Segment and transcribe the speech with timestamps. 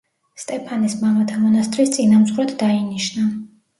[0.43, 3.29] სტეფანეს მამათა მონასტრის წინამძღვრად დაინიშნა.